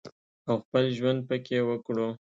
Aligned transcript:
او 0.47 0.55
خپل 0.63 0.83
ژوند 0.97 1.19
پکې 1.27 1.57
وکړو 1.69 2.07